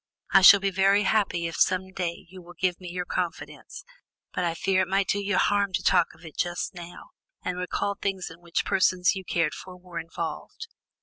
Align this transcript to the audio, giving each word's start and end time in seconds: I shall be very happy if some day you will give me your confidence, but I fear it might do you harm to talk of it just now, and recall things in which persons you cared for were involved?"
I 0.31 0.41
shall 0.41 0.59
be 0.59 0.71
very 0.71 1.03
happy 1.03 1.45
if 1.45 1.57
some 1.57 1.91
day 1.91 2.25
you 2.27 2.41
will 2.41 2.55
give 2.59 2.81
me 2.81 2.89
your 2.89 3.05
confidence, 3.05 3.83
but 4.33 4.43
I 4.43 4.55
fear 4.55 4.81
it 4.81 4.87
might 4.87 5.07
do 5.09 5.19
you 5.23 5.37
harm 5.37 5.73
to 5.73 5.83
talk 5.83 6.15
of 6.15 6.25
it 6.25 6.35
just 6.37 6.73
now, 6.73 7.11
and 7.43 7.59
recall 7.59 7.93
things 7.93 8.31
in 8.31 8.41
which 8.41 8.65
persons 8.65 9.13
you 9.13 9.23
cared 9.23 9.53
for 9.53 9.77
were 9.77 9.99
involved?" 9.99 10.65